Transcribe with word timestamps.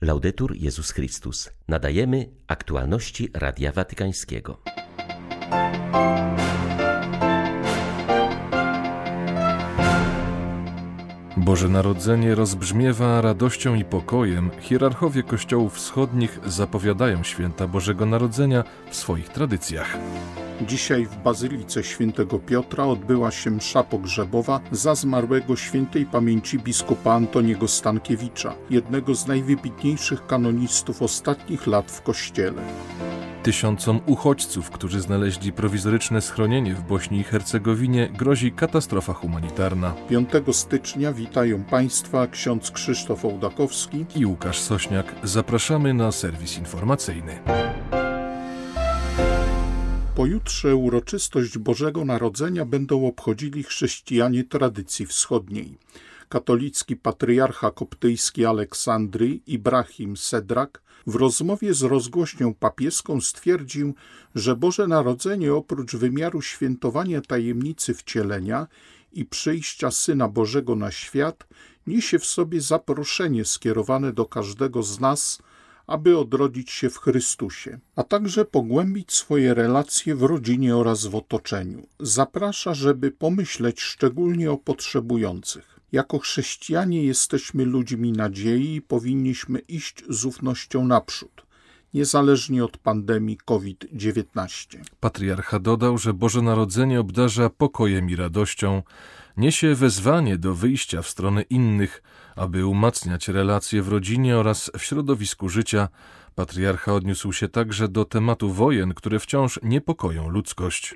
Laudetur 0.00 0.56
Jezus 0.56 0.90
Chrystus. 0.90 1.50
Nadajemy 1.68 2.28
aktualności 2.46 3.30
Radia 3.34 3.72
Watykańskiego. 3.72 4.60
Boże 11.36 11.68
Narodzenie 11.68 12.34
rozbrzmiewa 12.34 13.20
radością 13.20 13.74
i 13.74 13.84
pokojem. 13.84 14.50
Hierarchowie 14.60 15.22
kościołów 15.22 15.74
wschodnich 15.74 16.38
zapowiadają 16.46 17.22
święta 17.22 17.66
Bożego 17.66 18.06
Narodzenia 18.06 18.64
w 18.90 18.96
swoich 18.96 19.28
tradycjach. 19.28 19.98
Dzisiaj 20.66 21.06
w 21.06 21.16
Bazylice 21.16 21.84
Świętego 21.84 22.38
Piotra 22.38 22.84
odbyła 22.84 23.30
się 23.30 23.50
msza 23.50 23.82
pogrzebowa 23.82 24.60
za 24.72 24.94
zmarłego 24.94 25.56
świętej 25.56 26.06
pamięci 26.06 26.58
biskupa 26.58 27.12
Antoniego 27.12 27.68
Stankiewicza, 27.68 28.54
jednego 28.70 29.14
z 29.14 29.26
najwybitniejszych 29.26 30.26
kanonistów 30.26 31.02
ostatnich 31.02 31.66
lat 31.66 31.90
w 31.92 32.02
Kościele. 32.02 32.62
Tysiącom 33.42 34.00
uchodźców, 34.06 34.70
którzy 34.70 35.00
znaleźli 35.00 35.52
prowizoryczne 35.52 36.20
schronienie 36.20 36.74
w 36.74 36.82
Bośni 36.82 37.18
i 37.18 37.24
Hercegowinie, 37.24 38.08
grozi 38.08 38.52
katastrofa 38.52 39.12
humanitarna. 39.12 39.94
5 40.08 40.28
stycznia 40.52 41.12
witają 41.12 41.64
Państwa 41.64 42.26
ksiądz 42.26 42.70
Krzysztof 42.70 43.24
Ołdakowski 43.24 44.06
i 44.16 44.26
Łukasz 44.26 44.58
Sośniak. 44.58 45.14
Zapraszamy 45.22 45.94
na 45.94 46.12
serwis 46.12 46.58
informacyjny. 46.58 47.38
Pojutrze 50.18 50.76
uroczystość 50.76 51.58
Bożego 51.58 52.04
Narodzenia 52.04 52.64
będą 52.64 53.06
obchodzili 53.06 53.62
chrześcijanie 53.62 54.44
tradycji 54.44 55.06
wschodniej. 55.06 55.78
Katolicki 56.28 56.96
patriarcha 56.96 57.70
koptyjski 57.70 58.44
Aleksandry 58.46 59.40
Ibrahim 59.46 60.16
Sedrak 60.16 60.82
w 61.06 61.14
rozmowie 61.14 61.74
z 61.74 61.82
rozgłośnią 61.82 62.54
papieską 62.54 63.20
stwierdził, 63.20 63.94
że 64.34 64.56
Boże 64.56 64.86
Narodzenie 64.86 65.54
oprócz 65.54 65.96
wymiaru 65.96 66.42
świętowania 66.42 67.20
tajemnicy 67.20 67.94
wcielenia 67.94 68.66
i 69.12 69.24
przyjścia 69.24 69.90
Syna 69.90 70.28
Bożego 70.28 70.76
na 70.76 70.90
świat 70.90 71.46
niesie 71.86 72.18
w 72.18 72.26
sobie 72.26 72.60
zaproszenie 72.60 73.44
skierowane 73.44 74.12
do 74.12 74.26
każdego 74.26 74.82
z 74.82 75.00
nas– 75.00 75.38
aby 75.88 76.18
odrodzić 76.18 76.70
się 76.70 76.90
w 76.90 76.98
Chrystusie, 76.98 77.78
a 77.96 78.02
także 78.02 78.44
pogłębić 78.44 79.12
swoje 79.12 79.54
relacje 79.54 80.14
w 80.14 80.22
rodzinie 80.22 80.76
oraz 80.76 81.06
w 81.06 81.14
otoczeniu. 81.14 81.86
Zaprasza, 82.00 82.74
żeby 82.74 83.10
pomyśleć 83.10 83.80
szczególnie 83.80 84.50
o 84.50 84.56
potrzebujących. 84.56 85.80
Jako 85.92 86.18
chrześcijanie 86.18 87.04
jesteśmy 87.04 87.64
ludźmi 87.64 88.12
nadziei 88.12 88.74
i 88.74 88.82
powinniśmy 88.82 89.58
iść 89.58 90.04
z 90.08 90.24
ufnością 90.24 90.86
naprzód 90.86 91.48
niezależnie 91.94 92.64
od 92.64 92.78
pandemii 92.78 93.38
COVID-19. 93.44 94.78
Patriarcha 95.00 95.58
dodał, 95.58 95.98
że 95.98 96.14
Boże 96.14 96.42
Narodzenie 96.42 97.00
obdarza 97.00 97.50
pokojem 97.50 98.10
i 98.10 98.16
radością, 98.16 98.82
niesie 99.36 99.74
wezwanie 99.74 100.38
do 100.38 100.54
wyjścia 100.54 101.02
w 101.02 101.08
stronę 101.08 101.42
innych, 101.42 102.02
aby 102.38 102.66
umacniać 102.66 103.28
relacje 103.28 103.82
w 103.82 103.88
rodzinie 103.88 104.36
oraz 104.36 104.70
w 104.78 104.82
środowisku 104.82 105.48
życia. 105.48 105.88
Patriarcha 106.34 106.94
odniósł 106.94 107.32
się 107.32 107.48
także 107.48 107.88
do 107.88 108.04
tematu 108.04 108.48
wojen, 108.48 108.94
które 108.94 109.18
wciąż 109.18 109.60
niepokoją 109.62 110.28
ludzkość. 110.28 110.94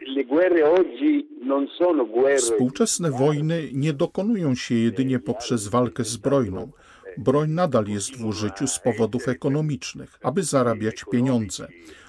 Współczesne 2.37 3.11
wojny 3.11 3.69
nie 3.73 3.93
dokonują 3.93 4.55
się 4.55 4.75
jedynie 4.75 5.19
poprzez 5.19 5.69
walkę 5.69 6.05
zbrojną. 6.05 6.73
Broń 7.19 7.51
nadal 7.51 7.87
jest 7.87 8.17
w 8.17 8.25
użyciu 8.25 8.67
z 8.67 8.79
powodów 8.79 9.29
ekonomicznych, 9.29 10.19
aby 10.23 10.43
zarabiać 10.43 11.05
pieniądze. 11.13 11.69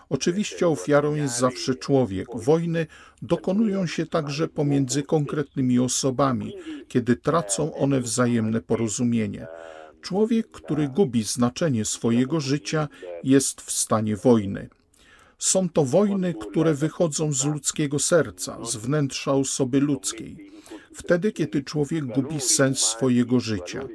Oczywiście 0.10 0.68
ofiarą 0.68 1.16
jest 1.16 1.40
zawsze 1.40 1.76
człowiek. 1.76 2.28
Wojny 2.34 2.88
dokonują 3.22 3.88
się 3.88 4.06
także 4.06 4.48
pomiędzy 4.48 5.04
konkretnymi 5.04 5.80
osobami, 5.80 6.54
kiedy 6.88 7.16
tracą 7.16 7.76
one 7.76 8.02
wzajemne 8.02 8.62
porozumienie. 8.62 9.48
Człowiek, 10.02 10.48
który 10.52 10.88
gubi 10.88 11.24
znaczenie 11.24 11.86
swojego 11.86 12.40
życia, 12.40 12.88
jest 13.24 13.62
w 13.62 13.72
stanie 13.72 14.16
wojny. 14.16 14.70
Są 15.38 15.70
to 15.70 15.86
wojny, 15.86 16.34
które 16.34 16.74
wychodzą 16.74 17.34
z 17.34 17.46
ludzkiego 17.46 18.00
serca, 18.00 18.66
z 18.66 18.76
wnętrza 18.76 19.34
osoby 19.34 19.80
ludzkiej. 19.80 20.52
Wtedy, 20.94 21.32
kiedy 21.32 21.64
człowiek 21.64 22.06
gubi 22.06 22.42
sens 22.42 22.80
swojego 22.80 23.40
życia. 23.40 23.88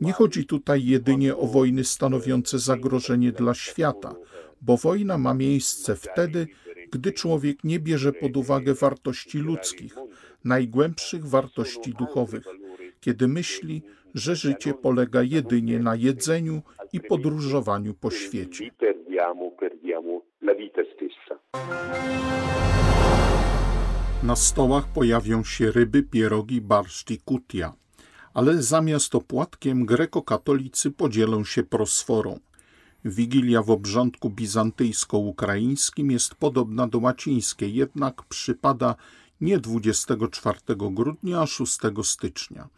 Nie 0.00 0.12
chodzi 0.12 0.46
tutaj 0.46 0.84
jedynie 0.84 1.36
o 1.36 1.46
wojny 1.46 1.84
stanowiące 1.84 2.58
zagrożenie 2.58 3.32
dla 3.32 3.54
świata, 3.54 4.14
bo 4.60 4.76
wojna 4.76 5.18
ma 5.18 5.34
miejsce 5.34 5.96
wtedy, 5.96 6.46
gdy 6.92 7.12
człowiek 7.12 7.64
nie 7.64 7.80
bierze 7.80 8.12
pod 8.12 8.36
uwagę 8.36 8.74
wartości 8.74 9.38
ludzkich, 9.38 9.94
najgłębszych 10.44 11.26
wartości 11.26 11.94
duchowych, 11.98 12.44
kiedy 13.00 13.28
myśli, 13.28 13.82
że 14.14 14.36
życie 14.36 14.74
polega 14.74 15.22
jedynie 15.22 15.78
na 15.78 15.96
jedzeniu 15.96 16.62
i 16.92 17.00
podróżowaniu 17.00 17.94
po 17.94 18.10
świecie. 18.10 18.70
Na 24.22 24.36
stołach 24.36 24.84
pojawią 24.94 25.44
się 25.44 25.72
ryby, 25.72 26.02
pierogi, 26.02 26.60
barszcz 26.60 27.10
i 27.10 27.18
kutia, 27.18 27.72
ale 28.34 28.62
zamiast 28.62 29.14
opłatkiem 29.14 29.86
grekokatolicy 29.86 30.90
podzielą 30.90 31.44
się 31.44 31.62
prosforą. 31.62 32.38
Wigilia 33.04 33.62
w 33.62 33.70
obrządku 33.70 34.30
bizantyjsko-ukraińskim 34.30 36.10
jest 36.10 36.34
podobna 36.34 36.88
do 36.88 36.98
łacińskiej, 36.98 37.74
jednak 37.74 38.22
przypada 38.22 38.94
nie 39.40 39.58
24 39.58 40.58
grudnia, 40.76 41.40
a 41.40 41.46
6 41.46 41.78
stycznia. 42.02 42.68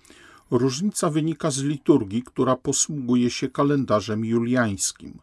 Różnica 0.50 1.10
wynika 1.10 1.50
z 1.50 1.62
liturgii, 1.62 2.22
która 2.22 2.56
posługuje 2.56 3.30
się 3.30 3.48
kalendarzem 3.48 4.24
juliańskim. 4.24 5.18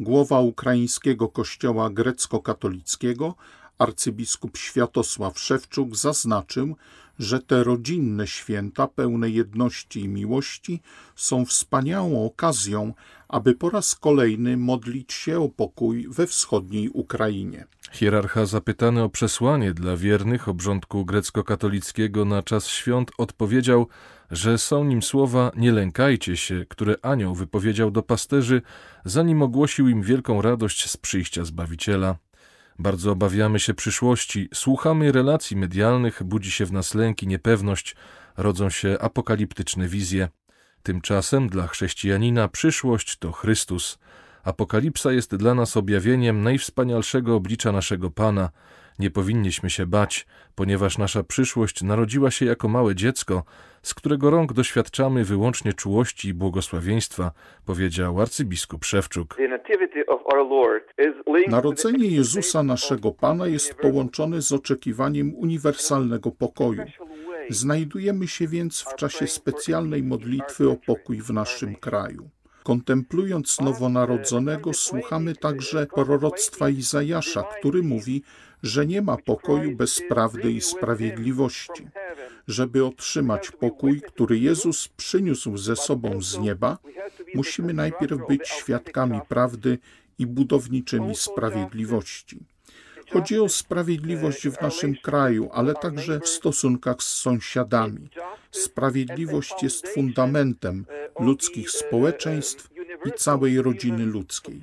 Głowa 0.00 0.40
ukraińskiego 0.40 1.28
kościoła 1.28 1.90
grecko-katolickiego, 1.90 3.34
arcybiskup 3.78 4.56
Światosław 4.56 5.38
Szewczuk 5.38 5.96
zaznaczył, 5.96 6.76
że 7.18 7.40
te 7.40 7.64
rodzinne 7.64 8.26
święta 8.26 8.88
pełne 8.88 9.30
jedności 9.30 10.00
i 10.00 10.08
miłości 10.08 10.80
są 11.16 11.44
wspaniałą 11.44 12.26
okazją, 12.26 12.94
aby 13.28 13.54
po 13.54 13.70
raz 13.70 13.94
kolejny 13.94 14.56
modlić 14.56 15.12
się 15.12 15.40
o 15.40 15.48
pokój 15.48 16.08
we 16.08 16.26
wschodniej 16.26 16.88
Ukrainie. 16.88 17.66
Hierarcha 17.92 18.46
zapytany 18.46 19.02
o 19.02 19.08
przesłanie 19.08 19.74
dla 19.74 19.96
wiernych 19.96 20.48
obrządku 20.48 21.04
grecko-katolickiego 21.04 22.24
na 22.24 22.42
czas 22.42 22.66
świąt 22.66 23.10
odpowiedział, 23.18 23.86
że 24.30 24.58
są 24.58 24.84
nim 24.84 25.02
słowa 25.02 25.52
nie 25.56 25.72
lękajcie 25.72 26.36
się, 26.36 26.64
które 26.68 26.94
anioł 27.02 27.34
wypowiedział 27.34 27.90
do 27.90 28.02
pasterzy, 28.02 28.62
zanim 29.04 29.42
ogłosił 29.42 29.88
im 29.88 30.02
wielką 30.02 30.42
radość 30.42 30.90
z 30.90 30.96
przyjścia 30.96 31.44
Zbawiciela. 31.44 32.16
Bardzo 32.78 33.12
obawiamy 33.12 33.60
się 33.60 33.74
przyszłości, 33.74 34.48
słuchamy 34.54 35.12
relacji 35.12 35.56
medialnych, 35.56 36.22
budzi 36.22 36.50
się 36.50 36.66
w 36.66 36.72
nas 36.72 36.94
lęk 36.94 37.22
i 37.22 37.26
niepewność, 37.26 37.96
rodzą 38.36 38.70
się 38.70 38.96
apokaliptyczne 39.00 39.88
wizje. 39.88 40.28
Tymczasem 40.82 41.48
dla 41.48 41.66
chrześcijanina 41.66 42.48
przyszłość 42.48 43.16
to 43.18 43.32
Chrystus. 43.32 43.98
Apokalipsa 44.44 45.12
jest 45.12 45.36
dla 45.36 45.54
nas 45.54 45.76
objawieniem 45.76 46.42
najwspanialszego 46.42 47.36
oblicza 47.36 47.72
naszego 47.72 48.10
Pana. 48.10 48.50
Nie 48.98 49.10
powinniśmy 49.10 49.70
się 49.70 49.86
bać, 49.86 50.26
ponieważ 50.54 50.98
nasza 50.98 51.22
przyszłość 51.22 51.82
narodziła 51.82 52.30
się 52.30 52.46
jako 52.46 52.68
małe 52.68 52.94
dziecko, 52.94 53.44
z 53.82 53.94
którego 53.94 54.30
rąk 54.30 54.52
doświadczamy 54.52 55.24
wyłącznie 55.24 55.72
czułości 55.72 56.28
i 56.28 56.34
błogosławieństwa, 56.34 57.32
powiedział 57.66 58.20
arcybiskup 58.20 58.84
Szewczuk. 58.84 59.36
Narodzenie 61.48 62.08
Jezusa 62.08 62.62
naszego 62.62 63.12
Pana 63.12 63.46
jest 63.46 63.74
połączone 63.74 64.42
z 64.42 64.52
oczekiwaniem 64.52 65.34
uniwersalnego 65.34 66.30
pokoju. 66.30 66.82
Znajdujemy 67.50 68.28
się 68.28 68.48
więc 68.48 68.80
w 68.80 68.94
czasie 68.94 69.26
specjalnej 69.26 70.02
modlitwy 70.02 70.70
o 70.70 70.76
pokój 70.86 71.20
w 71.20 71.30
naszym 71.30 71.76
kraju. 71.76 72.30
Kontemplując 72.62 73.60
nowonarodzonego, 73.60 74.72
słuchamy 74.72 75.36
także 75.36 75.86
proroctwa 75.86 76.68
Izajasza, 76.68 77.42
który 77.42 77.82
mówi, 77.82 78.22
że 78.62 78.86
nie 78.86 79.02
ma 79.02 79.16
pokoju 79.16 79.76
bez 79.76 80.02
prawdy 80.08 80.52
i 80.52 80.60
sprawiedliwości. 80.60 81.88
Żeby 82.48 82.84
otrzymać 82.84 83.50
pokój, 83.50 84.00
który 84.00 84.38
Jezus 84.38 84.88
przyniósł 84.88 85.56
ze 85.56 85.76
sobą 85.76 86.22
z 86.22 86.38
nieba, 86.38 86.78
musimy 87.34 87.74
najpierw 87.74 88.18
być 88.28 88.48
świadkami 88.48 89.20
prawdy 89.28 89.78
i 90.18 90.26
budowniczymi 90.26 91.14
sprawiedliwości. 91.14 92.38
Chodzi 93.12 93.40
o 93.40 93.48
sprawiedliwość 93.48 94.48
w 94.48 94.60
naszym 94.60 94.96
kraju, 94.96 95.50
ale 95.52 95.74
także 95.74 96.20
w 96.20 96.28
stosunkach 96.28 97.02
z 97.02 97.08
sąsiadami. 97.08 98.08
Sprawiedliwość 98.50 99.62
jest 99.62 99.88
fundamentem 99.88 100.84
ludzkich 101.20 101.70
społeczeństw 101.70 102.68
i 103.04 103.12
całej 103.12 103.62
rodziny 103.62 104.06
ludzkiej. 104.06 104.62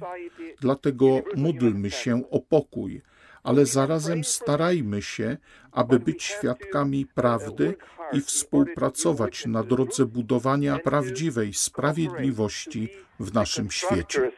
Dlatego 0.62 1.06
módlmy 1.36 1.92
się 1.92 2.24
o 2.32 2.40
pokój, 2.40 3.02
ale 3.44 3.66
zarazem 3.66 4.24
starajmy 4.24 5.02
się, 5.02 5.38
aby 5.72 6.00
być 6.00 6.24
świadkami 6.24 7.06
prawdy 7.06 7.76
i 8.14 8.22
współpracować 8.22 9.46
na 9.46 9.64
drodze 9.64 10.06
budowania 10.06 10.80
prawdziwej 10.80 11.54
sprawiedliwości 11.54 12.90
w 13.20 13.34
naszym 13.34 13.72
świecie. 13.72 14.32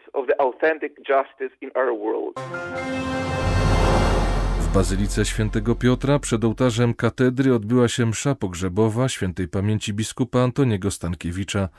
W 4.72 4.74
Bazylice 4.74 5.26
Świętego 5.26 5.76
Piotra 5.76 6.20
przed 6.20 6.44
ołtarzem 6.44 6.94
katedry 6.94 7.56
odbyła 7.56 7.88
się 7.88 8.06
msza 8.06 8.36
pogrzebowa 8.36 9.10
świętej 9.10 9.48
pamięci 9.48 9.94
biskupa 9.94 10.40
Antoniego 10.40 10.92
Stankiewicza. 10.92 11.70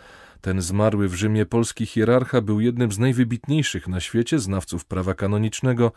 Ten 0.40 0.60
zmarły 0.60 1.08
w 1.08 1.14
Rzymie 1.14 1.46
polski 1.46 1.86
hierarcha 1.86 2.40
był 2.40 2.60
jednym 2.60 2.92
z 2.92 2.98
najwybitniejszych 2.98 3.88
na 3.88 4.00
świecie 4.00 4.38
znawców 4.38 4.84
prawa 4.84 5.14
kanonicznego 5.14 5.92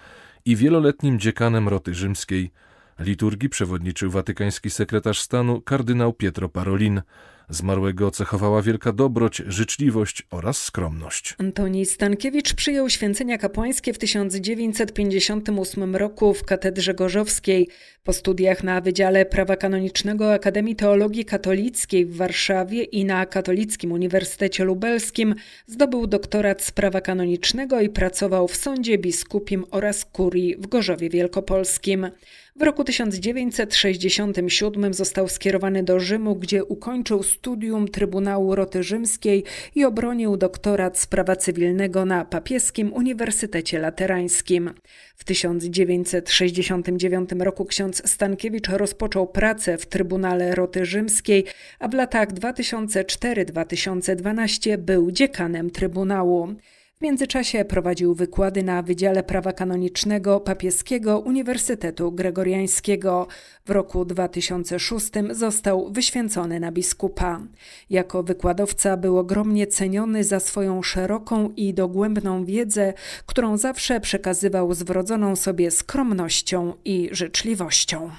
i 0.46 0.56
wieloletnim 0.56 1.20
dziekanem 1.20 1.68
roty 1.68 1.94
rzymskiej. 1.94 2.52
Liturgii 3.00 3.50
przewodniczył 3.50 4.12
watykański 4.12 4.70
sekretarz 4.70 5.22
stanu 5.22 5.62
kardynał 5.62 6.14
Pietro 6.14 6.50
Parolin. 6.50 7.02
Zmarłego 7.50 8.12
cechowała 8.12 8.62
wielka 8.62 8.92
dobroć, 8.92 9.42
życzliwość 9.48 10.24
oraz 10.32 10.58
skromność. 10.58 11.36
Antoni 11.38 11.86
Stankiewicz 11.86 12.54
przyjął 12.54 12.90
święcenia 12.90 13.38
kapłańskie 13.38 13.94
w 13.94 13.98
1958 13.98 15.96
roku 15.96 16.34
w 16.34 16.44
katedrze 16.44 16.94
gorzowskiej. 16.94 17.68
Po 18.04 18.14
studiach 18.14 18.64
na 18.64 18.82
Wydziale 18.82 19.26
Prawa 19.26 19.56
Kanonicznego 19.56 20.34
Akademii 20.34 20.76
Teologii 20.76 21.26
Katolickiej 21.26 22.06
w 22.06 22.16
Warszawie 22.16 22.84
i 22.84 23.06
na 23.06 23.26
Katolickim 23.26 23.92
Uniwersytecie 23.92 24.64
Lubelskim 24.64 25.36
zdobył 25.68 26.08
doktorat 26.08 26.64
z 26.64 26.72
prawa 26.72 27.02
kanonicznego 27.02 27.82
i 27.82 27.90
pracował 27.90 28.48
w 28.48 28.56
sądzie 28.56 28.98
biskupim 28.98 29.66
oraz 29.72 30.06
kurii 30.06 30.56
w 30.56 30.68
Gorzowie 30.68 31.10
Wielkopolskim. 31.10 32.10
W 32.58 32.62
roku 32.62 32.84
1967 32.84 34.94
został 34.94 35.28
skierowany 35.28 35.84
do 35.84 36.00
Rzymu, 36.00 36.36
gdzie 36.36 36.64
ukończył 36.64 37.24
studium 37.24 37.88
Trybunału 37.88 38.56
Roty 38.56 38.84
Rzymskiej 38.84 39.44
i 39.76 39.86
obronił 39.86 40.38
doktorat 40.38 41.00
z 41.00 41.08
prawa 41.08 41.36
cywilnego 41.36 42.06
na 42.06 42.26
Papieskim 42.26 42.94
Uniwersytecie 42.94 43.80
Laterańskim. 43.80 44.72
W 45.16 45.24
1969 45.24 47.30
roku 47.40 47.66
ksiądz 47.66 48.10
Stankiewicz 48.10 48.70
rozpoczął 48.70 49.28
pracę 49.28 49.78
w 49.78 49.86
Trybunale 49.86 50.56
Roty 50.56 50.86
Rzymskiej, 50.86 51.46
a 51.80 51.88
w 51.88 51.94
latach 51.94 52.34
2004-2012 52.34 54.78
był 54.78 55.12
dziekanem 55.12 55.72
Trybunału. 55.72 56.56
W 56.98 57.02
międzyczasie 57.02 57.66
prowadził 57.66 58.16
wykłady 58.16 58.64
na 58.64 58.82
Wydziale 58.82 59.24
Prawa 59.24 59.54
Kanonicznego 59.54 60.40
Papieskiego 60.40 61.20
Uniwersytetu 61.20 62.12
Gregoriańskiego. 62.12 63.28
W 63.66 63.70
roku 63.70 64.06
2006 64.06 65.08
został 65.32 65.92
wyświęcony 65.92 66.60
na 66.60 66.72
biskupa. 66.72 67.40
Jako 67.90 68.24
wykładowca 68.24 68.98
był 68.98 69.18
ogromnie 69.18 69.68
ceniony 69.68 70.24
za 70.24 70.40
swoją 70.40 70.84
szeroką 70.84 71.50
i 71.58 71.74
dogłębną 71.74 72.46
wiedzę, 72.46 72.94
którą 73.26 73.58
zawsze 73.58 74.00
przekazywał 74.00 74.74
z 74.74 74.84
wrodzoną 74.84 75.36
sobie 75.36 75.72
skromnością 75.72 76.74
i 76.86 77.10
życzliwością. 77.12 78.12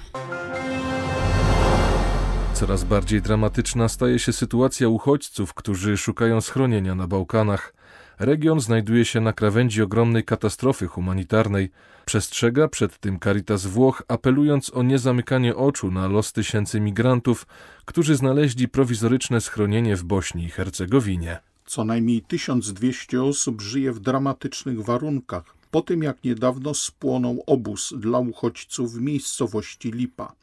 Coraz 2.53 2.83
bardziej 2.83 3.21
dramatyczna 3.21 3.89
staje 3.89 4.19
się 4.19 4.33
sytuacja 4.33 4.89
uchodźców, 4.89 5.53
którzy 5.53 5.97
szukają 5.97 6.41
schronienia 6.41 6.95
na 6.95 7.07
Bałkanach. 7.07 7.73
Region 8.19 8.59
znajduje 8.59 9.05
się 9.05 9.21
na 9.21 9.33
krawędzi 9.33 9.81
ogromnej 9.81 10.23
katastrofy 10.23 10.87
humanitarnej. 10.87 11.69
Przestrzega 12.05 12.67
przed 12.67 12.97
tym 12.97 13.19
Caritas 13.19 13.65
Włoch, 13.65 14.03
apelując 14.07 14.71
o 14.73 14.83
niezamykanie 14.83 15.55
oczu 15.55 15.91
na 15.91 16.07
los 16.07 16.33
tysięcy 16.33 16.79
migrantów, 16.79 17.47
którzy 17.85 18.15
znaleźli 18.15 18.67
prowizoryczne 18.67 19.41
schronienie 19.41 19.95
w 19.95 20.03
Bośni 20.03 20.43
i 20.43 20.49
Hercegowinie. 20.49 21.39
Co 21.65 21.85
najmniej 21.85 22.21
1200 22.21 23.23
osób 23.23 23.61
żyje 23.61 23.91
w 23.91 23.99
dramatycznych 23.99 24.81
warunkach, 24.81 25.43
po 25.71 25.81
tym 25.81 26.03
jak 26.03 26.23
niedawno 26.23 26.73
spłonął 26.73 27.43
obóz 27.47 27.93
dla 27.97 28.19
uchodźców 28.19 28.93
w 28.93 29.01
miejscowości 29.01 29.91
Lipa. 29.91 30.33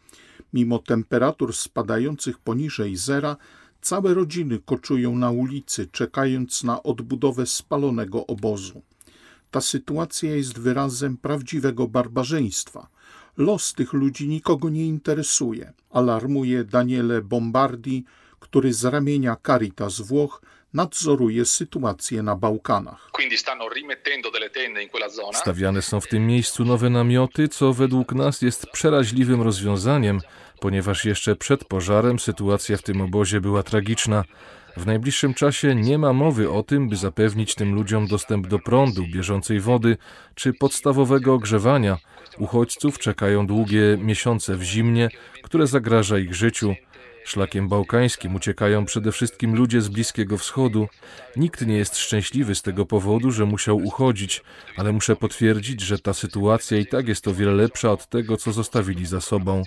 Mimo 0.52 0.78
temperatur 0.78 1.54
spadających 1.54 2.38
poniżej 2.38 2.96
zera, 2.96 3.36
Całe 3.84 4.14
rodziny 4.14 4.58
koczują 4.64 5.16
na 5.16 5.30
ulicy, 5.30 5.86
czekając 5.92 6.64
na 6.64 6.82
odbudowę 6.82 7.46
spalonego 7.46 8.26
obozu. 8.26 8.82
Ta 9.50 9.60
sytuacja 9.60 10.34
jest 10.36 10.58
wyrazem 10.58 11.16
prawdziwego 11.16 11.88
barbarzyństwa. 11.88 12.88
Los 13.36 13.72
tych 13.72 13.92
ludzi 13.92 14.28
nikogo 14.28 14.68
nie 14.68 14.86
interesuje, 14.86 15.72
alarmuje 15.90 16.64
Daniele 16.64 17.22
Bombardi, 17.22 18.04
który 18.40 18.74
z 18.74 18.84
ramienia 18.84 19.36
Caritas 19.46 20.00
Włoch 20.00 20.42
nadzoruje 20.74 21.44
sytuację 21.44 22.22
na 22.22 22.36
Bałkanach. 22.36 23.10
Stawiane 25.34 25.82
są 25.82 26.00
w 26.00 26.06
tym 26.06 26.26
miejscu 26.26 26.64
nowe 26.64 26.90
namioty, 26.90 27.48
co 27.48 27.72
według 27.72 28.12
nas 28.12 28.42
jest 28.42 28.66
przeraźliwym 28.66 29.42
rozwiązaniem, 29.42 30.20
ponieważ 30.60 31.04
jeszcze 31.04 31.36
przed 31.36 31.64
pożarem 31.64 32.18
sytuacja 32.18 32.76
w 32.76 32.82
tym 32.82 33.00
obozie 33.00 33.40
była 33.40 33.62
tragiczna. 33.62 34.24
W 34.76 34.86
najbliższym 34.86 35.34
czasie 35.34 35.74
nie 35.74 35.98
ma 35.98 36.12
mowy 36.12 36.50
o 36.50 36.62
tym, 36.62 36.88
by 36.88 36.96
zapewnić 36.96 37.54
tym 37.54 37.74
ludziom 37.74 38.06
dostęp 38.06 38.46
do 38.46 38.58
prądu, 38.58 39.02
bieżącej 39.14 39.60
wody 39.60 39.96
czy 40.34 40.52
podstawowego 40.52 41.34
ogrzewania. 41.34 41.98
Uchodźców 42.38 42.98
czekają 42.98 43.46
długie 43.46 43.98
miesiące 44.00 44.56
w 44.56 44.62
zimnie, 44.62 45.08
które 45.42 45.66
zagraża 45.66 46.18
ich 46.18 46.34
życiu. 46.34 46.74
Szlakiem 47.24 47.68
bałkańskim 47.68 48.34
uciekają 48.34 48.84
przede 48.84 49.12
wszystkim 49.12 49.54
ludzie 49.56 49.80
z 49.80 49.88
Bliskiego 49.88 50.38
Wschodu. 50.38 50.88
Nikt 51.36 51.66
nie 51.66 51.76
jest 51.76 51.96
szczęśliwy 51.96 52.54
z 52.54 52.62
tego 52.62 52.86
powodu, 52.86 53.30
że 53.30 53.44
musiał 53.44 53.76
uchodzić, 53.76 54.42
ale 54.76 54.92
muszę 54.92 55.16
potwierdzić, 55.16 55.80
że 55.80 55.98
ta 55.98 56.14
sytuacja 56.14 56.78
i 56.78 56.86
tak 56.86 57.08
jest 57.08 57.28
o 57.28 57.34
wiele 57.34 57.52
lepsza 57.52 57.92
od 57.92 58.06
tego, 58.08 58.36
co 58.36 58.52
zostawili 58.52 59.06
za 59.06 59.20
sobą. 59.20 59.62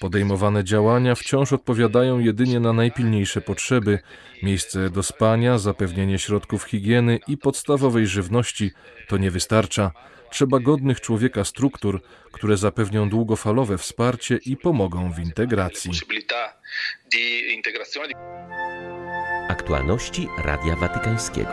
Podejmowane 0.00 0.64
działania 0.64 1.14
wciąż 1.14 1.52
odpowiadają 1.52 2.18
jedynie 2.18 2.60
na 2.60 2.72
najpilniejsze 2.72 3.40
potrzeby: 3.40 3.98
miejsce 4.42 4.90
do 4.90 5.02
spania, 5.02 5.58
zapewnienie 5.58 6.18
środków 6.18 6.64
higieny 6.64 7.18
i 7.28 7.38
podstawowej 7.38 8.06
żywności 8.06 8.70
to 9.08 9.16
nie 9.16 9.30
wystarcza. 9.30 9.90
Trzeba 10.32 10.60
godnych 10.60 11.00
człowieka 11.00 11.44
struktur, 11.44 12.00
które 12.32 12.56
zapewnią 12.56 13.08
długofalowe 13.08 13.78
wsparcie 13.78 14.38
i 14.46 14.56
pomogą 14.56 15.12
w 15.12 15.18
integracji. 15.18 15.90
Aktualności 19.48 20.28
Radia 20.44 20.76
Watykańskiego. 20.76 21.50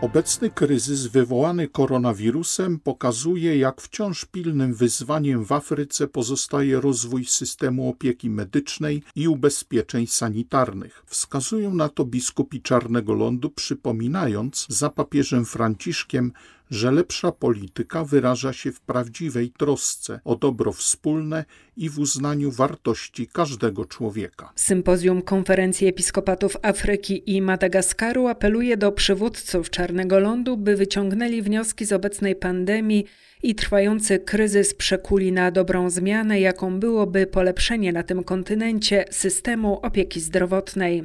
Obecny 0.00 0.50
kryzys 0.50 1.06
wywołany 1.06 1.68
koronawirusem 1.68 2.78
pokazuje, 2.78 3.58
jak 3.58 3.80
wciąż 3.80 4.24
pilnym 4.24 4.74
wyzwaniem 4.74 5.44
w 5.44 5.52
Afryce 5.52 6.08
pozostaje 6.08 6.80
rozwój 6.80 7.24
systemu 7.24 7.88
opieki 7.88 8.30
medycznej 8.30 9.02
i 9.16 9.28
ubezpieczeń 9.28 10.06
sanitarnych. 10.06 11.02
Wskazują 11.06 11.74
na 11.74 11.88
to 11.88 12.04
biskupi 12.04 12.62
Czarnego 12.62 13.14
Lądu, 13.14 13.50
przypominając 13.50 14.66
za 14.68 14.90
papieżem 14.90 15.44
Franciszkiem, 15.44 16.32
że 16.74 16.90
lepsza 16.90 17.32
polityka 17.32 18.04
wyraża 18.04 18.52
się 18.52 18.72
w 18.72 18.80
prawdziwej 18.80 19.50
trosce 19.50 20.20
o 20.24 20.36
dobro 20.36 20.72
wspólne 20.72 21.44
i 21.76 21.90
w 21.90 21.98
uznaniu 21.98 22.50
wartości 22.50 23.26
każdego 23.26 23.84
człowieka. 23.84 24.52
Sympozjum 24.56 25.22
Konferencji 25.22 25.86
Episkopatów 25.86 26.56
Afryki 26.62 27.36
i 27.36 27.42
Madagaskaru 27.42 28.26
apeluje 28.26 28.76
do 28.76 28.92
przywódców 28.92 29.70
Czarnego 29.70 30.18
Lądu, 30.18 30.56
by 30.56 30.76
wyciągnęli 30.76 31.42
wnioski 31.42 31.84
z 31.84 31.92
obecnej 31.92 32.36
pandemii 32.36 33.04
i 33.42 33.54
trwający 33.54 34.18
kryzys 34.18 34.74
przekuli 34.74 35.32
na 35.32 35.50
dobrą 35.50 35.90
zmianę, 35.90 36.40
jaką 36.40 36.80
byłoby 36.80 37.26
polepszenie 37.26 37.92
na 37.92 38.02
tym 38.02 38.24
kontynencie 38.24 39.04
systemu 39.10 39.78
opieki 39.82 40.20
zdrowotnej. 40.20 41.04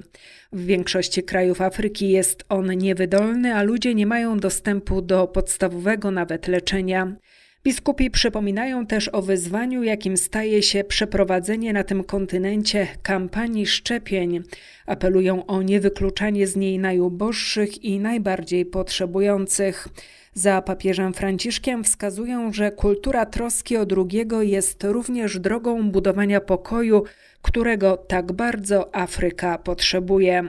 W 0.51 0.65
większości 0.65 1.23
krajów 1.23 1.61
Afryki 1.61 2.09
jest 2.09 2.45
on 2.49 2.77
niewydolny, 2.77 3.55
a 3.55 3.63
ludzie 3.63 3.95
nie 3.95 4.05
mają 4.05 4.39
dostępu 4.39 5.01
do 5.01 5.27
podstawowego 5.27 6.11
nawet 6.11 6.47
leczenia. 6.47 7.15
Biskupi 7.63 8.11
przypominają 8.11 8.85
też 8.85 9.09
o 9.13 9.21
wyzwaniu, 9.21 9.83
jakim 9.83 10.17
staje 10.17 10.63
się 10.63 10.83
przeprowadzenie 10.83 11.73
na 11.73 11.83
tym 11.83 12.03
kontynencie 12.03 12.87
kampanii 13.03 13.67
szczepień. 13.67 14.43
Apelują 14.85 15.45
o 15.45 15.61
niewykluczanie 15.61 16.47
z 16.47 16.55
niej 16.55 16.79
najuboższych 16.79 17.83
i 17.83 17.99
najbardziej 17.99 18.65
potrzebujących. 18.65 19.87
Za 20.39 20.61
papieżem 20.61 21.13
Franciszkiem 21.13 21.83
wskazują, 21.83 22.53
że 22.53 22.71
kultura 22.71 23.25
troski 23.25 23.77
o 23.77 23.85
drugiego 23.85 24.41
jest 24.41 24.83
również 24.83 25.39
drogą 25.39 25.91
budowania 25.91 26.41
pokoju, 26.41 27.03
którego 27.41 27.97
tak 27.97 28.31
bardzo 28.31 28.95
Afryka 28.95 29.57
potrzebuje. 29.57 30.43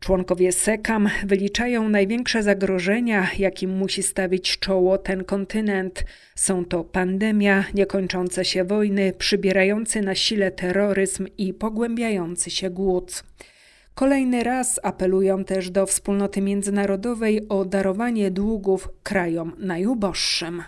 Członkowie 0.00 0.52
SECAM 0.52 1.08
wyliczają 1.24 1.88
największe 1.88 2.42
zagrożenia, 2.42 3.28
jakim 3.38 3.76
musi 3.76 4.02
stawić 4.02 4.58
czoło 4.58 4.98
ten 4.98 5.24
kontynent. 5.24 6.04
Są 6.34 6.64
to 6.64 6.84
pandemia, 6.84 7.64
niekończące 7.74 8.44
się 8.44 8.64
wojny, 8.64 9.12
przybierający 9.18 10.00
na 10.00 10.14
sile 10.14 10.50
terroryzm 10.50 11.26
i 11.38 11.54
pogłębiający 11.54 12.50
się 12.50 12.70
głód. 12.70 13.22
Kolejny 13.98 14.44
raz 14.44 14.80
apelują 14.82 15.44
też 15.44 15.70
do 15.70 15.86
wspólnoty 15.86 16.42
międzynarodowej 16.42 17.48
o 17.48 17.64
darowanie 17.64 18.30
długów 18.30 18.88
krajom 19.02 19.52
najuboższym. 19.58 20.62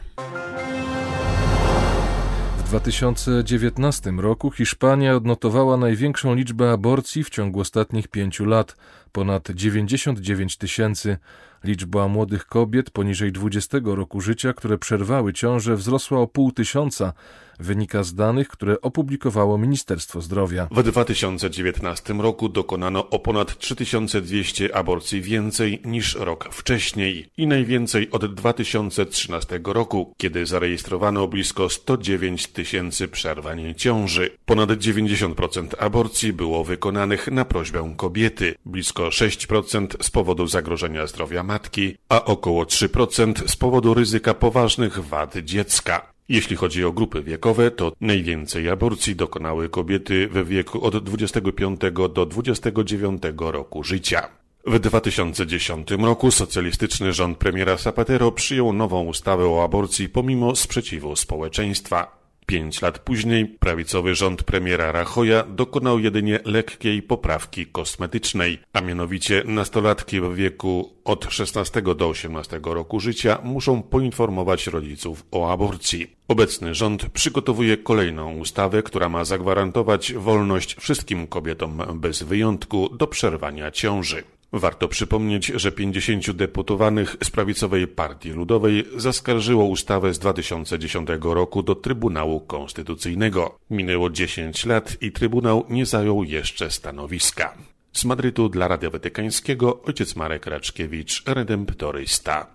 W 2.59 2.63
2019 2.63 4.11
roku 4.11 4.51
Hiszpania 4.51 5.17
odnotowała 5.17 5.77
największą 5.77 6.35
liczbę 6.35 6.71
aborcji 6.71 7.25
w 7.25 7.31
ciągu 7.31 7.61
ostatnich 7.61 8.09
pięciu 8.09 8.45
lat 8.45 8.77
ponad 9.13 9.51
99 9.51 10.57
tysięcy. 10.57 11.19
Liczba 11.65 12.09
młodych 12.09 12.47
kobiet 12.47 12.91
poniżej 12.91 13.33
20 13.33 13.79
roku 13.85 14.21
życia, 14.21 14.53
które 14.53 14.79
przerwały 14.79 15.33
ciążę, 15.33 15.77
wzrosła 15.77 16.21
o 16.21 16.27
pół 16.27 16.53
tysiąca, 16.53 17.13
wynika 17.61 18.03
z 18.03 18.15
danych, 18.15 18.49
które 18.49 18.81
opublikowało 18.81 19.59
Ministerstwo 19.59 20.21
Zdrowia. 20.21 20.69
W 20.71 20.83
2019 20.83 22.15
roku 22.15 22.49
dokonano 22.49 23.11
o 23.11 23.19
ponad 23.19 23.59
3200 23.59 24.77
aborcji 24.77 25.23
więcej 25.23 25.83
niż 25.85 26.15
rok 26.15 26.49
wcześniej 26.53 27.31
i 27.37 27.47
najwięcej 27.47 28.11
od 28.11 28.35
2013 28.35 29.61
roku, 29.65 30.15
kiedy 30.17 30.47
zarejestrowano 30.47 31.29
blisko 31.29 31.69
109 31.69 32.47
tysięcy 32.47 33.09
przerwań 33.09 33.75
ciąży. 33.77 34.31
Ponad 34.47 34.71
90% 34.71 35.69
aborcji 35.79 36.33
było 36.33 36.65
wykonanych 36.65 37.29
na 37.31 37.45
prośbę 37.45 37.95
kobiety, 37.97 38.55
blisko 38.67 38.98
6% 39.03 40.03
z 40.03 40.11
powodu 40.11 40.47
zagrożenia 40.47 41.07
zdrowia 41.07 41.43
matki, 41.43 41.97
a 42.09 42.25
około 42.25 42.65
3% 42.65 43.49
z 43.49 43.57
powodu 43.57 43.95
ryzyka 43.95 44.35
poważnych 44.35 44.99
wad 44.99 45.37
dziecka. 45.37 46.13
Jeśli 46.29 46.57
chodzi 46.57 46.85
o 46.85 46.93
grupy 46.93 47.23
wiekowe, 47.23 47.71
to 47.71 47.93
najwięcej 48.01 48.69
aborcji 48.69 49.17
dokonały 49.17 49.69
kobiety 49.69 50.29
we 50.29 50.45
wieku 50.45 50.85
od 50.85 51.05
25 51.05 51.81
do 52.15 52.27
29 52.27 53.23
roku 53.39 53.85
życia. 53.85 54.29
W 54.67 54.79
2010 54.79 55.91
roku 55.91 56.31
socjalistyczny 56.31 57.13
rząd 57.13 57.39
premiera 57.39 57.77
Zapatero 57.77 58.33
przyjął 58.33 58.73
nową 58.73 59.05
ustawę 59.05 59.49
o 59.49 59.65
aborcji 59.65 60.09
pomimo 60.09 60.57
sprzeciwu 60.57 61.17
społeczeństwa. 61.17 62.19
Pięć 62.49 62.83
lat 62.83 62.99
później 62.99 63.47
prawicowy 63.47 64.15
rząd 64.15 64.43
premiera 64.43 64.93
Rachoja 64.93 65.43
dokonał 65.43 65.99
jedynie 65.99 66.41
lekkiej 66.45 67.03
poprawki 67.03 67.67
kosmetycznej, 67.67 68.59
a 68.73 68.81
mianowicie 68.81 69.43
nastolatki 69.47 70.21
w 70.21 70.35
wieku 70.35 70.93
od 71.05 71.27
16 71.33 71.83
do 71.83 72.09
18 72.09 72.61
roku 72.65 73.01
życia 73.01 73.39
muszą 73.43 73.83
poinformować 73.83 74.67
rodziców 74.67 75.27
o 75.31 75.53
aborcji. 75.53 76.17
Obecny 76.29 76.75
rząd 76.75 77.11
przygotowuje 77.11 77.77
kolejną 77.77 78.39
ustawę, 78.39 78.83
która 78.83 79.09
ma 79.09 79.25
zagwarantować 79.25 80.13
wolność 80.13 80.77
wszystkim 80.81 81.27
kobietom 81.27 81.83
bez 81.95 82.23
wyjątku 82.23 82.89
do 82.97 83.07
przerwania 83.07 83.71
ciąży. 83.71 84.23
Warto 84.53 84.89
przypomnieć, 84.89 85.47
że 85.47 85.73
50 85.73 86.31
deputowanych 86.31 87.17
z 87.25 87.31
prawicowej 87.31 87.89
Partii 87.89 88.31
Ludowej 88.31 88.85
zaskarżyło 88.97 89.65
ustawę 89.65 90.15
z 90.15 90.19
2010 90.19 91.09
roku 91.23 91.63
do 91.63 91.75
Trybunału 91.75 92.41
Konstytucyjnego. 92.41 93.59
Minęło 93.71 94.11
10 94.11 94.67
lat 94.67 94.97
i 95.01 95.13
Trybunał 95.13 95.65
nie 95.69 95.87
zajął 95.87 96.25
jeszcze 96.25 96.71
stanowiska. 96.71 97.55
Z 97.93 98.05
Madrytu 98.05 98.49
dla 98.49 98.69
Radia 98.69 98.91
Watykańskiego 98.91 99.83
ojciec 99.83 100.17
Marek 100.17 100.47
Raczkiewicz, 100.47 101.23
redemptorysta. 101.27 102.47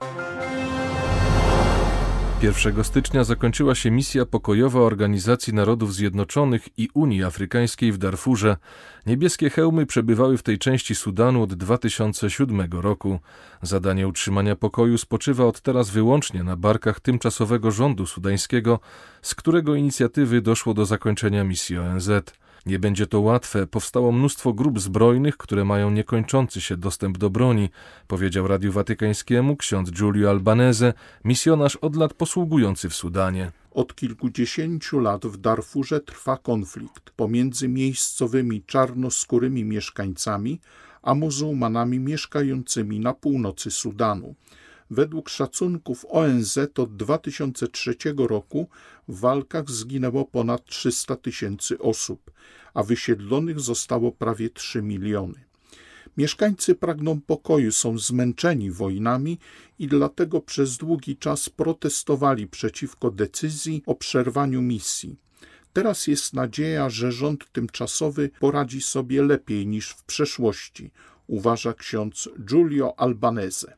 1 2.43 2.83
stycznia 2.83 3.23
zakończyła 3.23 3.75
się 3.75 3.91
misja 3.91 4.25
pokojowa 4.25 4.79
Organizacji 4.79 5.53
Narodów 5.53 5.95
Zjednoczonych 5.95 6.67
i 6.77 6.89
Unii 6.93 7.23
Afrykańskiej 7.23 7.91
w 7.91 7.97
Darfurze. 7.97 8.57
Niebieskie 9.05 9.49
hełmy 9.49 9.85
przebywały 9.85 10.37
w 10.37 10.43
tej 10.43 10.59
części 10.59 10.95
Sudanu 10.95 11.43
od 11.43 11.53
2007 11.53 12.67
roku. 12.71 13.19
Zadanie 13.61 14.07
utrzymania 14.07 14.55
pokoju 14.55 14.97
spoczywa 14.97 15.45
od 15.45 15.61
teraz 15.61 15.89
wyłącznie 15.89 16.43
na 16.43 16.55
barkach 16.55 16.99
tymczasowego 16.99 17.71
rządu 17.71 18.05
sudańskiego, 18.05 18.79
z 19.21 19.35
którego 19.35 19.75
inicjatywy 19.75 20.41
doszło 20.41 20.73
do 20.73 20.85
zakończenia 20.85 21.43
misji 21.43 21.77
ONZ. 21.77 22.09
Nie 22.65 22.79
będzie 22.79 23.07
to 23.07 23.21
łatwe, 23.21 23.67
powstało 23.67 24.11
mnóstwo 24.11 24.53
grup 24.53 24.79
zbrojnych, 24.79 25.37
które 25.37 25.65
mają 25.65 25.91
niekończący 25.91 26.61
się 26.61 26.77
dostęp 26.77 27.17
do 27.17 27.29
broni, 27.29 27.69
powiedział 28.07 28.47
Radiu 28.47 28.71
Watykańskiemu 28.71 29.57
ksiądz 29.57 29.91
Giulio 29.91 30.29
Albanese, 30.29 30.93
misjonarz 31.23 31.75
od 31.75 31.95
lat 31.95 32.13
posługujący 32.13 32.89
w 32.89 32.95
Sudanie. 32.95 33.51
Od 33.71 33.95
kilkudziesięciu 33.95 34.99
lat 34.99 35.25
w 35.25 35.37
Darfurze 35.37 35.99
trwa 35.99 36.37
konflikt 36.37 37.09
pomiędzy 37.09 37.67
miejscowymi 37.67 38.63
czarnoskórymi 38.63 39.63
mieszkańcami 39.63 40.59
a 41.01 41.15
muzułmanami 41.15 41.99
mieszkającymi 41.99 42.99
na 42.99 43.13
północy 43.13 43.71
Sudanu. 43.71 44.35
Według 44.89 45.29
szacunków 45.29 46.05
ONZ 46.09 46.59
od 46.77 46.95
2003 46.95 47.95
roku 48.17 48.67
w 49.07 49.19
walkach 49.19 49.71
zginęło 49.71 50.25
ponad 50.25 50.65
300 50.65 51.15
tysięcy 51.15 51.79
osób, 51.79 52.31
a 52.73 52.83
wysiedlonych 52.83 53.59
zostało 53.59 54.11
prawie 54.11 54.49
3 54.49 54.81
miliony. 54.81 55.43
Mieszkańcy 56.17 56.75
pragną 56.75 57.21
pokoju, 57.21 57.71
są 57.71 57.97
zmęczeni 57.97 58.71
wojnami 58.71 59.39
i 59.79 59.87
dlatego 59.87 60.41
przez 60.41 60.77
długi 60.77 61.17
czas 61.17 61.49
protestowali 61.49 62.47
przeciwko 62.47 63.11
decyzji 63.11 63.83
o 63.85 63.95
przerwaniu 63.95 64.61
misji. 64.61 65.15
Teraz 65.73 66.07
jest 66.07 66.33
nadzieja, 66.33 66.89
że 66.89 67.11
rząd 67.11 67.51
tymczasowy 67.51 68.29
poradzi 68.39 68.81
sobie 68.81 69.23
lepiej 69.23 69.67
niż 69.67 69.89
w 69.89 70.03
przeszłości, 70.03 70.91
uważa 71.27 71.73
ksiądz 71.73 72.29
Giulio 72.39 72.99
Albanese. 72.99 73.77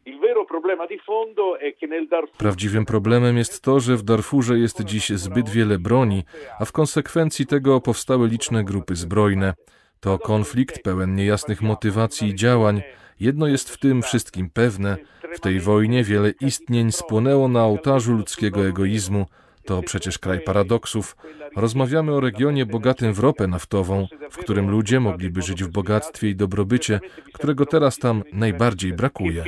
Prawdziwym 2.37 2.85
problemem 2.85 3.37
jest 3.37 3.61
to, 3.61 3.79
że 3.79 3.97
w 3.97 4.03
Darfurze 4.03 4.59
jest 4.59 4.83
dziś 4.83 5.09
zbyt 5.09 5.49
wiele 5.49 5.79
broni, 5.79 6.23
a 6.59 6.65
w 6.65 6.71
konsekwencji 6.71 7.45
tego 7.45 7.81
powstały 7.81 8.27
liczne 8.27 8.63
grupy 8.63 8.95
zbrojne. 8.95 9.53
To 9.99 10.19
konflikt 10.19 10.83
pełen 10.83 11.15
niejasnych 11.15 11.61
motywacji 11.61 12.29
i 12.29 12.35
działań. 12.35 12.81
Jedno 13.19 13.47
jest 13.47 13.69
w 13.69 13.77
tym 13.77 14.01
wszystkim 14.01 14.49
pewne: 14.49 14.97
w 15.33 15.39
tej 15.39 15.59
wojnie 15.59 16.03
wiele 16.03 16.31
istnień 16.41 16.91
spłonęło 16.91 17.47
na 17.47 17.63
ołtarzu 17.65 18.13
ludzkiego 18.13 18.67
egoizmu. 18.67 19.25
To 19.65 19.81
przecież 19.81 20.19
kraj 20.19 20.39
paradoksów. 20.39 21.15
Rozmawiamy 21.55 22.13
o 22.13 22.19
regionie 22.19 22.65
bogatym 22.65 23.13
w 23.13 23.19
ropę 23.19 23.47
naftową, 23.47 24.07
w 24.31 24.37
którym 24.37 24.69
ludzie 24.69 24.99
mogliby 24.99 25.41
żyć 25.41 25.63
w 25.63 25.71
bogactwie 25.71 26.29
i 26.29 26.35
dobrobycie, 26.35 26.99
którego 27.33 27.65
teraz 27.65 27.97
tam 27.97 28.23
najbardziej 28.33 28.93
brakuje. 28.93 29.43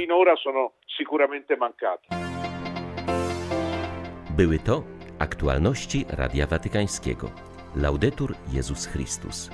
Były 4.38 4.60
to 4.60 4.84
aktualności 5.20 6.06
Radia 6.10 6.48
Watykańskiego. 6.48 7.32
Laudetur 7.76 8.36
Jezus 8.54 8.86
Chrystus. 8.86 9.50